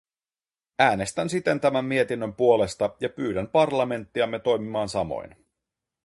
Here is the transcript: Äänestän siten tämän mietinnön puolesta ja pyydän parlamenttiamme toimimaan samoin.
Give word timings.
Äänestän 0.79 1.29
siten 1.29 1.59
tämän 1.59 1.85
mietinnön 1.85 2.33
puolesta 2.33 2.95
ja 2.99 3.09
pyydän 3.09 3.47
parlamenttiamme 3.47 4.39
toimimaan 4.39 4.89
samoin. 4.89 5.45